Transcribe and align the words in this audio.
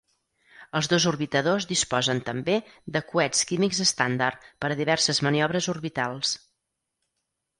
Els 0.77 0.87
dos 0.93 1.03
orbitadors 1.09 1.67
disposen 1.71 2.21
també 2.29 2.55
de 2.95 3.03
coets 3.11 3.45
químics 3.51 3.83
estàndard 3.85 4.49
per 4.65 4.71
a 4.71 4.77
diverses 4.81 5.23
maniobres 5.27 5.71
orbitals. 5.75 6.35